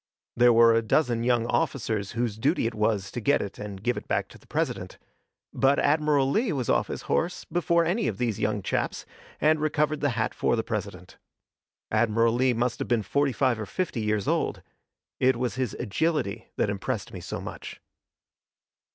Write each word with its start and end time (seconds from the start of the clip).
There 0.35 0.51
were 0.51 0.73
a 0.73 0.81
dozen 0.81 1.23
young 1.23 1.45
officers 1.45 2.13
whose 2.13 2.35
duty 2.39 2.65
it 2.65 2.73
was 2.73 3.11
to 3.11 3.21
get 3.21 3.39
it 3.39 3.59
and 3.59 3.83
give 3.83 3.97
it 3.97 4.07
back 4.07 4.29
to 4.29 4.39
the 4.39 4.47
President; 4.47 4.97
but 5.53 5.77
Admiral 5.77 6.27
Lee 6.31 6.51
was 6.53 6.69
off 6.69 6.87
his 6.87 7.03
horse 7.03 7.45
before 7.45 7.85
any 7.85 8.07
of 8.07 8.17
these 8.17 8.39
young 8.39 8.63
chaps, 8.63 9.05
and 9.39 9.59
recovered 9.59 9.99
the 9.99 10.09
hat 10.17 10.33
for 10.33 10.55
the 10.55 10.63
President. 10.63 11.17
Admiral 11.91 12.33
Lee 12.33 12.53
must 12.53 12.79
have 12.79 12.87
been 12.87 13.03
forty 13.03 13.31
five 13.31 13.59
or 13.59 13.67
fifty 13.67 14.01
years 14.01 14.27
old. 14.27 14.63
It 15.19 15.35
was 15.35 15.53
his 15.53 15.75
agility 15.75 16.47
that 16.57 16.67
impressed 16.71 17.13
me 17.13 17.19
so 17.19 17.39
much. 17.39 17.79